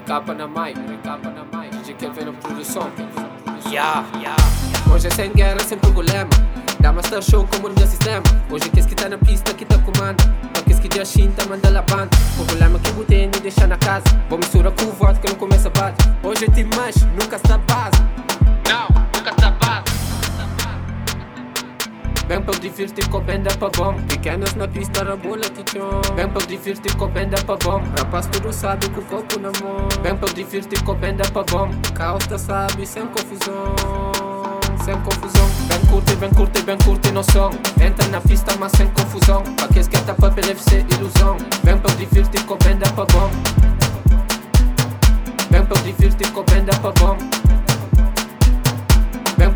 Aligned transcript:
capa 0.00 0.34
na 0.34 0.46
mai, 0.46 0.74
capa 1.02 1.30
na 1.30 1.44
mai. 1.52 1.70
DJ 1.70 1.94
Kevin 1.94 2.24
na 2.26 2.32
produção. 2.32 2.90
Yeah, 3.70 4.04
yeah. 4.16 4.36
Hoje 4.92 5.08
é 5.08 5.10
sem 5.10 5.32
guerra, 5.32 5.60
sem 5.60 5.78
problema. 5.78 6.28
Dá 6.80 6.92
master 6.92 7.22
show 7.22 7.46
como 7.50 7.68
no 7.68 7.74
meu 7.74 7.86
sistema. 7.86 8.22
Hoje 8.50 8.68
quem 8.70 8.84
que 8.84 8.94
tá 8.94 9.08
na 9.08 9.18
pista, 9.18 9.52
que 9.52 9.64
tá 9.64 9.78
comanda. 9.78 10.22
Pra 10.52 10.62
quem 10.62 10.78
que 10.78 10.96
já 10.96 11.04
chinta, 11.04 11.44
manda 11.46 11.68
lá 11.70 11.82
banda. 11.82 12.10
O 12.38 12.44
problema 12.44 12.78
que 12.78 12.92
botei 12.92 13.26
me 13.26 13.40
deixa 13.40 13.66
na 13.66 13.76
casa. 13.76 14.04
Vou 14.28 14.38
misturar 14.38 14.72
com 14.72 14.84
o 14.84 14.92
voto 14.92 15.20
que 15.20 15.28
não 15.28 15.36
começa 15.36 15.68
a 15.68 15.70
bate. 15.70 16.08
Hoje 16.22 16.44
é 16.44 16.50
time 16.50 16.70
mais, 16.76 16.96
nunca 17.20 17.36
está 17.36 17.58
base. 17.58 18.17
Divertir 22.78 23.08
com 23.08 23.20
banda 23.20 23.50
pra 23.56 23.70
bom. 23.70 23.94
Pequenas 24.06 24.54
na 24.54 24.68
pista, 24.68 25.02
Vem 26.14 26.28
para 26.28 26.46
divertir 26.46 26.94
com 26.96 27.08
banda 27.08 27.36
pra 27.42 27.56
bom. 27.56 27.82
Rapaz 27.96 28.26
tudo 28.26 28.52
sabe 28.52 28.88
com 28.90 29.00
o 29.00 29.04
copo 29.04 29.40
na 29.40 29.50
mão. 29.60 29.88
Divertir 30.34 30.82
com 30.84 30.94
banda 30.94 31.24
pra 31.32 31.42
bom. 31.44 31.70
Caos 31.94 32.26
tá 32.26 32.38
sabe, 32.38 32.86
sem 32.86 33.06
confusão. 33.06 33.74
Sem 34.84 34.94
confusão. 35.00 35.46
Vem 35.68 35.80
curte, 35.90 36.14
vem 36.14 36.30
curte, 36.30 36.62
vem 36.62 36.78
curte 36.78 37.10
no 37.10 37.24
som 37.24 37.50
Entra 37.80 38.08
na 38.08 38.20
pista 38.20 38.54
mas 38.58 38.72
sem 38.72 38.86
confusão. 38.88 39.42
Pra 39.56 39.66
que 39.68 39.78
esquenta 39.78 40.14
papel 40.14 40.44
deve 40.44 40.62
ser 40.62 40.86
ilusão. 40.94 41.36
Vem 41.64 41.78
para 41.78 41.94
divertir 41.94 42.44
com 42.44 42.56
banda 42.58 42.90
pra 42.92 43.04
bom. 43.06 43.30
Vem 45.50 45.64
para 45.64 45.82
divertir 45.82 46.30
com 46.32 46.44
banda 46.44 46.78
pra 46.80 46.92
bom 46.92 47.47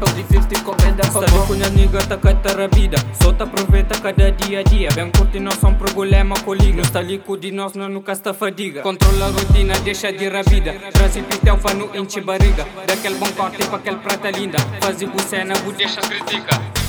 Vem 0.02 0.04
para 0.04 0.12
divertir 0.14 0.62
com 0.64 0.72
banda 0.72 1.02
pra 1.02 1.06
Stali 1.06 1.30
bom. 1.30 1.46
com 1.46 1.52
a 1.52 1.70
nigga 1.70 1.98
tá 2.06 2.16
catara 2.16 2.68
vida 2.68 2.96
Só 3.22 3.32
te 3.32 3.42
aproveita 3.42 4.00
cada 4.00 4.30
dia 4.32 4.60
a 4.60 4.62
dia. 4.62 4.88
Vem 4.94 5.10
curtir 5.10 5.40
nós 5.40 5.54
são 5.54 5.74
problema 5.74 6.34
coliga 6.40 6.82
Está 6.82 6.98
ali 6.98 7.18
com 7.18 7.36
de 7.36 7.52
nós 7.52 7.74
não 7.74 7.88
nunca 7.88 8.12
está 8.12 8.34
fadiga. 8.34 8.82
Controla 8.82 9.26
a 9.26 9.30
rotina, 9.30 9.78
deixa 9.80 10.12
de 10.12 10.24
ir 10.24 10.34
a 10.34 10.42
vida 10.42 10.74
Traz 10.92 11.16
e 11.16 11.22
pitel 11.22 11.56
pra 11.58 11.74
não 11.74 11.94
enche 11.94 12.20
barriga. 12.20 12.66
Daquele 12.86 13.14
bom 13.16 13.30
corte 13.32 13.64
pra 13.66 13.76
aquele 13.76 13.96
prata 13.96 14.30
linda. 14.30 14.58
Faz 14.80 15.02
bucena, 15.02 15.54
bu 15.58 15.72
deixa 15.72 16.00
critica 16.00 16.81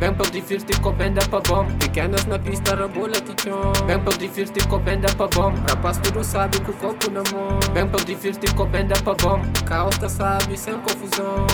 Vem 0.00 0.12
para 0.12 0.28
divertir 0.30 0.78
com 0.80 0.92
banda 0.92 1.20
pra 1.28 1.40
bom 1.40 1.66
Pequenas 1.78 2.24
na 2.26 2.38
pista, 2.38 2.74
rabola 2.74 3.14
tichon 3.20 3.72
Vem 3.86 3.98
para 4.00 4.16
divertir 4.16 4.66
com 4.66 4.78
banda 4.78 5.08
pra 5.14 5.28
bom 5.28 5.54
Rapaz 5.68 5.98
tudo 5.98 6.24
sabe 6.24 6.60
com 6.60 6.72
o 6.72 6.74
copo 6.74 7.10
na 7.10 7.22
mão. 7.32 7.58
Vem 7.72 7.86
para 7.86 8.04
divertir 8.04 8.52
com 8.54 8.66
banda 8.66 8.94
pra 9.02 9.14
bom 9.14 9.40
Caos 9.64 9.96
tá 9.98 10.08
sabe, 10.08 10.58
sem 10.58 10.74
confusão. 10.80 11.46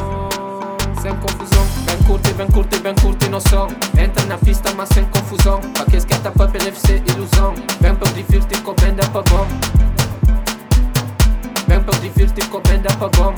Sem 1.00 1.14
confusão. 1.16 1.64
Vem 1.86 2.02
curte, 2.06 2.32
vem 2.32 2.46
curte, 2.48 2.78
vem 2.78 2.94
curte 2.96 3.28
no 3.28 3.40
som 3.40 3.68
Entra 3.98 4.26
na 4.26 4.36
pista 4.38 4.72
mas 4.74 4.88
sem 4.90 5.04
confusão. 5.04 5.60
Pra 5.72 5.84
que 5.84 5.96
esquenta 5.96 6.30
papel 6.30 6.60
deve 6.60 7.12
ilusão. 7.12 7.54
Vem 7.80 7.94
para 7.94 8.12
divertir 8.12 8.62
com 8.62 8.74
banda 8.74 9.06
pra 9.10 9.22
bom 9.22 9.46
Vem 11.68 11.80
para 11.82 11.98
divertir 12.00 12.48
com 12.48 12.60
banda 12.60 12.88
pra 12.96 13.08
bom 13.08 13.34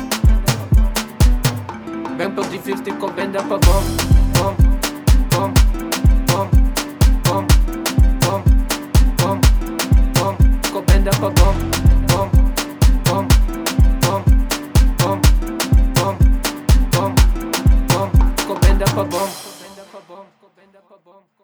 Vem 2.16 2.30
para 2.30 2.44
divertir 2.48 2.94
com 2.94 3.10
banda 3.10 3.42
pra 3.42 3.58
Bom, 3.58 3.82
bom 4.38 4.71
con, 21.12 21.41